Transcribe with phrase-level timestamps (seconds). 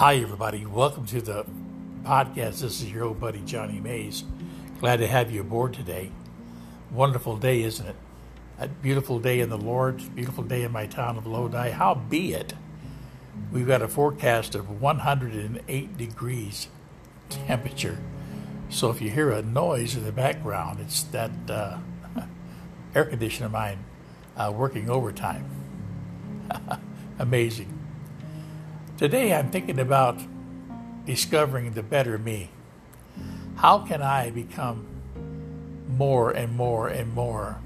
[0.00, 0.64] Hi, everybody.
[0.64, 1.44] Welcome to the
[2.04, 2.62] podcast.
[2.62, 4.24] This is your old buddy Johnny Mays.
[4.78, 6.10] Glad to have you aboard today.
[6.90, 7.96] Wonderful day, isn't it?
[8.58, 11.68] A beautiful day in the Lord, beautiful day in my town of Lodi.
[11.72, 12.54] How be it?
[13.52, 16.68] We've got a forecast of 108 degrees
[17.28, 17.98] temperature.
[18.70, 21.76] So if you hear a noise in the background, it's that uh,
[22.94, 23.84] air conditioner of mine
[24.34, 25.44] uh, working overtime.
[27.18, 27.79] Amazing.
[29.00, 30.20] Today I'm thinking about
[31.06, 32.50] discovering the better me.
[33.56, 34.86] How can I become
[35.88, 37.62] more and more and more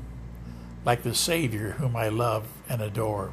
[0.84, 3.32] like the Savior whom I love and adore?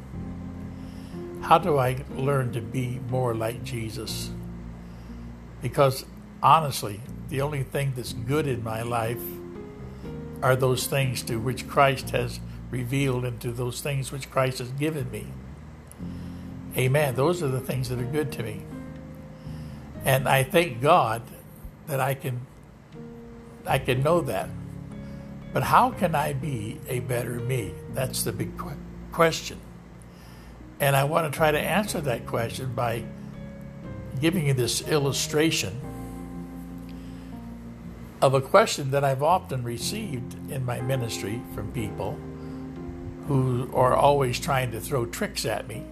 [1.42, 4.32] How do I learn to be more like Jesus?
[5.60, 6.04] Because
[6.42, 9.22] honestly, the only thing that's good in my life
[10.42, 14.70] are those things to which Christ has revealed and to those things which Christ has
[14.70, 15.28] given me.
[16.76, 17.14] Amen.
[17.14, 18.62] Those are the things that are good to me.
[20.04, 21.22] And I thank God
[21.86, 22.40] that I can
[23.66, 24.48] I can know that.
[25.52, 27.74] But how can I be a better me?
[27.92, 28.50] That's the big
[29.12, 29.60] question.
[30.80, 33.04] And I want to try to answer that question by
[34.20, 35.78] giving you this illustration
[38.20, 42.18] of a question that I've often received in my ministry from people
[43.28, 45.84] who are always trying to throw tricks at me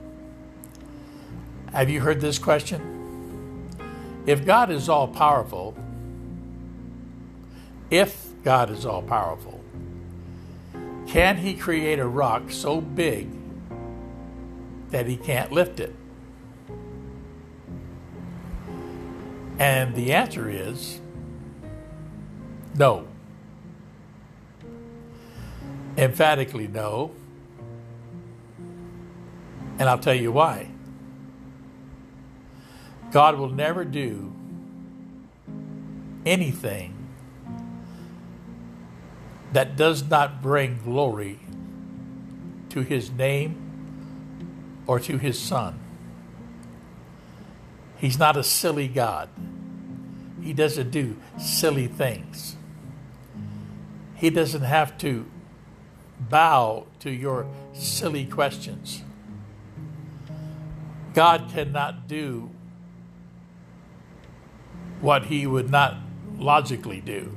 [1.73, 3.69] have you heard this question?
[4.27, 5.77] If God is all powerful,
[7.91, 9.61] if God is all powerful,
[11.07, 13.29] can he create a rock so big
[14.91, 15.95] that he can't lift it?
[19.59, 21.01] And the answer is
[22.75, 23.07] no.
[25.97, 27.11] Emphatically no.
[29.79, 30.69] And I'll tell you why.
[33.11, 34.33] God will never do
[36.25, 36.95] anything
[39.53, 41.41] that does not bring glory
[42.69, 43.57] to his name
[44.87, 45.79] or to his son.
[47.99, 49.29] He's not a silly God.
[50.41, 52.57] He doesn't do silly things.
[54.15, 55.27] He doesn't have to
[56.19, 59.03] bow to your silly questions.
[61.13, 62.51] God cannot do
[65.01, 65.97] what he would not
[66.39, 67.37] logically do.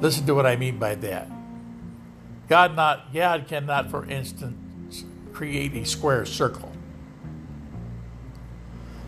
[0.00, 1.30] Listen to what I mean by that.
[2.48, 6.72] God not God cannot, for instance, create a square circle.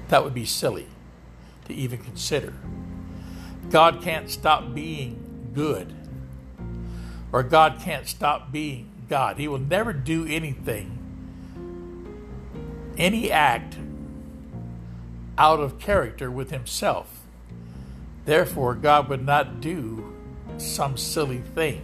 [0.09, 0.87] That would be silly
[1.67, 2.55] to even consider.
[3.71, 5.95] God can't stop being good.
[7.33, 9.39] Or God can't stop being God.
[9.39, 10.99] He will never do anything,
[12.99, 13.77] any act
[15.39, 17.21] out of character with himself.
[18.25, 20.13] Therefore, God would not do
[20.59, 21.83] some silly thing.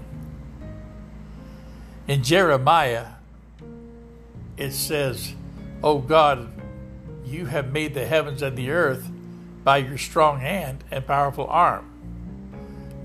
[2.07, 3.07] In Jeremiah,
[4.57, 5.35] it says,
[5.83, 6.49] O God,
[7.25, 9.11] you have made the heavens and the earth
[9.65, 11.91] by your strong hand and powerful arm.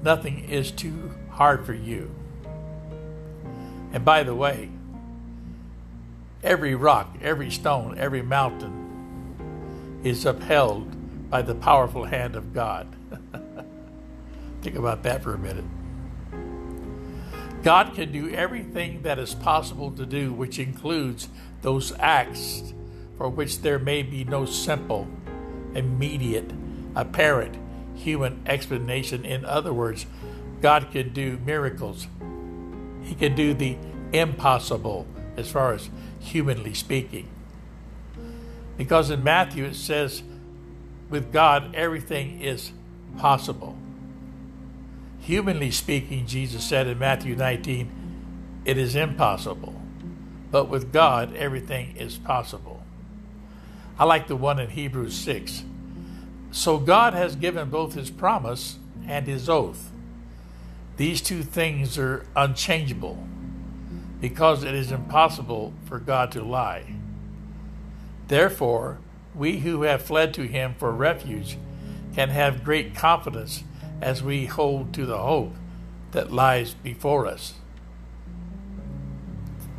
[0.03, 2.13] Nothing is too hard for you.
[3.91, 4.69] And by the way,
[6.43, 8.82] every rock, every stone, every mountain,
[10.03, 12.87] is upheld by the powerful hand of God.
[14.61, 15.65] Think about that for a minute.
[17.63, 21.29] God can do everything that is possible to do, which includes
[21.61, 22.73] those acts
[23.17, 25.07] for which there may be no simple,
[25.73, 26.51] immediate,
[26.95, 27.57] apparent
[27.95, 29.23] human explanation.
[29.23, 30.05] In other words,
[30.61, 32.07] God can do miracles.
[33.03, 33.77] He can do the
[34.11, 35.89] impossible as far as
[36.19, 37.29] humanly speaking.
[38.77, 40.23] Because in Matthew it says,
[41.09, 42.71] with God, everything is
[43.17, 43.77] possible.
[45.19, 49.79] Humanly speaking, Jesus said in Matthew 19, it is impossible.
[50.51, 52.83] But with God, everything is possible.
[53.97, 55.63] I like the one in Hebrews 6.
[56.51, 58.77] So God has given both his promise
[59.07, 59.91] and his oath.
[60.97, 63.17] These two things are unchangeable
[64.21, 66.85] because it is impossible for God to lie.
[68.27, 68.99] Therefore,
[69.35, 71.57] we who have fled to him for refuge
[72.13, 73.63] can have great confidence
[74.01, 75.55] as we hold to the hope
[76.11, 77.55] that lies before us.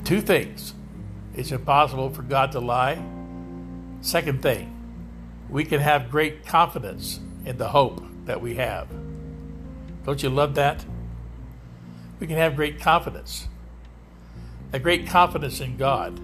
[0.04, 0.74] Two things
[1.34, 3.02] it's impossible for God to lie.
[4.00, 4.70] Second thing,
[5.48, 8.88] we can have great confidence in the hope that we have.
[10.04, 10.84] Don't you love that?
[12.20, 13.48] We can have great confidence.
[14.72, 16.20] A great confidence in God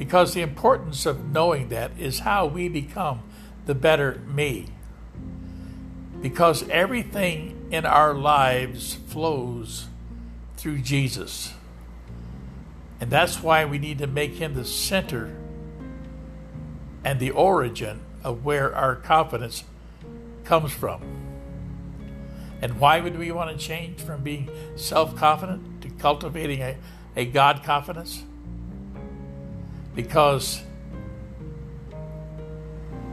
[0.00, 3.20] Because the importance of knowing that is how we become
[3.66, 4.68] the better me.
[6.22, 9.88] Because everything in our lives flows
[10.56, 11.52] through Jesus.
[12.98, 15.36] And that's why we need to make him the center
[17.04, 19.64] and the origin of where our confidence
[20.44, 21.02] comes from.
[22.62, 26.78] And why would we want to change from being self confident to cultivating a,
[27.16, 28.24] a God confidence?
[29.94, 30.62] Because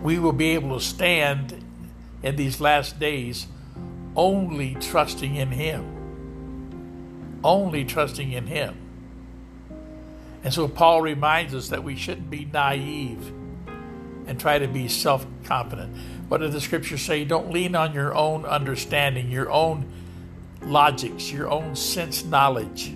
[0.03, 1.63] we will be able to stand
[2.23, 3.47] in these last days
[4.15, 7.39] only trusting in Him.
[7.43, 8.77] Only trusting in Him.
[10.43, 13.33] And so Paul reminds us that we shouldn't be naive
[14.27, 15.95] and try to be self confident.
[16.27, 17.23] What did the scriptures say?
[17.23, 19.91] Don't lean on your own understanding, your own
[20.61, 22.93] logics, your own sense knowledge,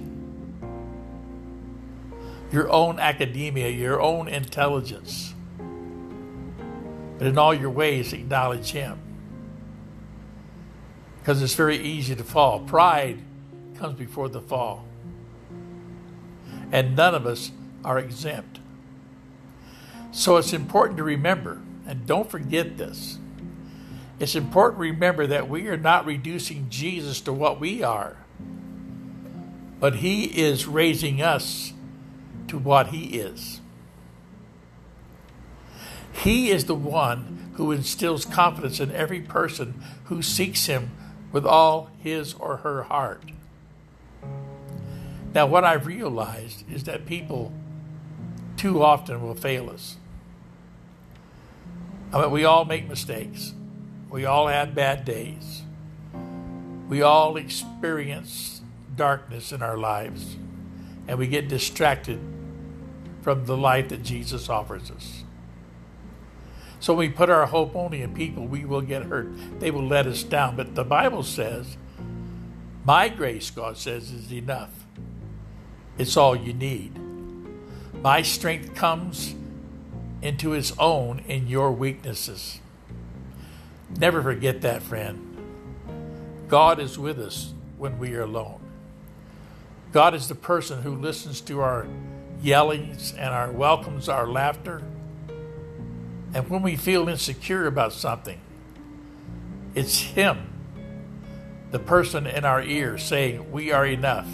[2.51, 5.33] your own academia, your own intelligence.
[7.17, 8.99] But in all your ways, acknowledge Him.
[11.19, 12.59] Because it's very easy to fall.
[12.59, 13.19] Pride
[13.75, 14.85] comes before the fall.
[16.71, 17.51] And none of us
[17.85, 18.59] are exempt.
[20.11, 23.17] So it's important to remember, and don't forget this.
[24.19, 28.17] It's important to remember that we are not reducing Jesus to what we are,
[29.79, 31.73] but He is raising us
[32.51, 33.61] to what He is.
[36.13, 40.91] He is the one who instills confidence in every person who seeks Him
[41.31, 43.23] with all his or her heart.
[45.33, 47.53] Now, what I've realized is that people
[48.57, 49.95] too often will fail us.
[52.11, 53.53] I mean, we all make mistakes.
[54.09, 55.61] We all have bad days.
[56.89, 58.61] We all experience
[58.97, 60.35] darkness in our lives,
[61.07, 62.19] and we get distracted
[63.21, 65.23] from the life that Jesus offers us.
[66.79, 69.29] So we put our hope only in people, we will get hurt.
[69.59, 70.55] They will let us down.
[70.55, 71.77] But the Bible says,
[72.83, 74.71] My grace, God says, is enough.
[75.99, 76.99] It's all you need.
[78.01, 79.35] My strength comes
[80.23, 82.59] into his own in your weaknesses.
[83.97, 85.27] Never forget that, friend.
[86.47, 88.59] God is with us when we are alone.
[89.91, 91.85] God is the person who listens to our
[92.41, 94.81] yellings and our welcomes our laughter.
[96.33, 98.39] And when we feel insecure about something,
[99.75, 100.49] it's Him,
[101.71, 104.27] the person in our ear, saying, We are enough.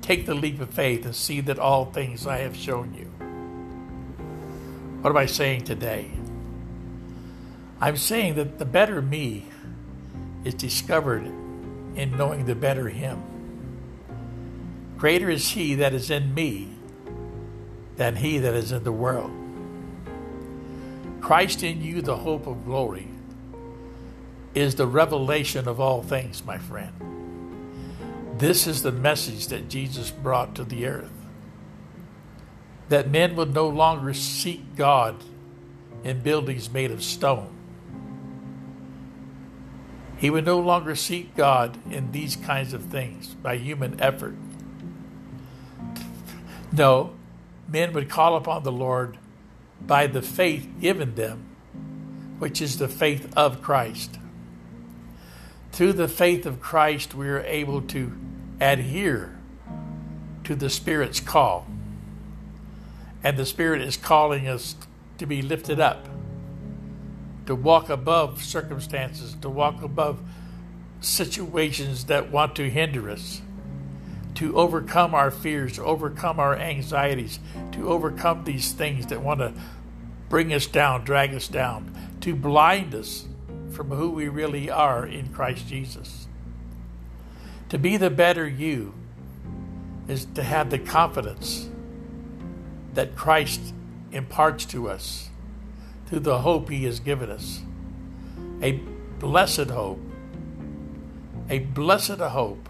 [0.00, 3.06] Take the leap of faith and see that all things I have shown you.
[5.00, 6.10] What am I saying today?
[7.80, 9.46] I'm saying that the better me
[10.44, 11.24] is discovered
[11.94, 13.22] in knowing the better Him.
[14.98, 16.76] Greater is He that is in me
[17.96, 19.30] than He that is in the world.
[21.20, 23.08] Christ in you, the hope of glory,
[24.54, 26.92] is the revelation of all things, my friend.
[28.38, 31.10] This is the message that Jesus brought to the earth
[32.92, 35.16] that men would no longer seek God
[36.04, 37.50] in buildings made of stone.
[40.18, 44.34] He would no longer seek God in these kinds of things by human effort.
[46.70, 47.14] No,
[47.72, 49.16] men would call upon the Lord
[49.80, 51.56] by the faith given them,
[52.38, 54.18] which is the faith of Christ.
[55.72, 58.12] Through the faith of Christ, we are able to
[58.60, 59.34] adhere
[60.44, 61.66] to the Spirit's call.
[63.24, 64.76] And the Spirit is calling us
[65.16, 66.08] to be lifted up,
[67.46, 70.20] to walk above circumstances, to walk above
[71.00, 73.40] situations that want to hinder us,
[74.42, 77.38] to overcome our fears, to overcome our anxieties,
[77.70, 79.54] to overcome these things that want to
[80.28, 83.24] bring us down, drag us down, to blind us
[83.70, 86.26] from who we really are in Christ Jesus.
[87.68, 88.94] To be the better you
[90.08, 91.70] is to have the confidence
[92.94, 93.72] that Christ
[94.10, 95.28] imparts to us
[96.06, 97.62] through the hope He has given us.
[98.60, 98.72] A
[99.20, 100.00] blessed hope.
[101.48, 102.68] A blessed hope.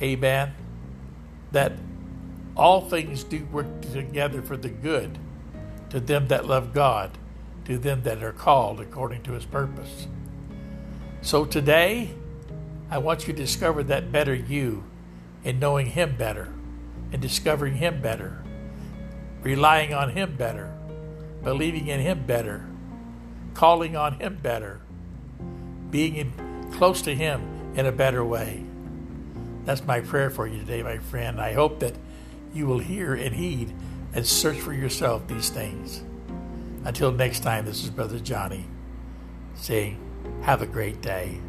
[0.00, 0.52] Amen.
[1.52, 1.72] That
[2.56, 5.18] all things do work together for the good
[5.90, 7.18] to them that love God,
[7.64, 10.06] to them that are called according to His purpose.
[11.22, 12.10] So today,
[12.90, 14.84] I want you to discover that better you
[15.44, 16.52] in knowing Him better
[17.12, 18.44] and discovering Him better
[19.42, 20.72] relying on Him better,
[21.42, 22.66] believing in Him better,
[23.54, 24.80] calling on Him better,
[25.90, 26.32] being in,
[26.72, 28.64] close to Him in a better way.
[29.64, 31.40] That's my prayer for you today, my friend.
[31.40, 31.94] I hope that
[32.52, 33.72] you will hear and heed
[34.12, 36.02] and search for yourself these things.
[36.84, 38.64] Until next time, this is Brother Johnny
[39.54, 39.98] saying,
[40.42, 41.40] Have a great day.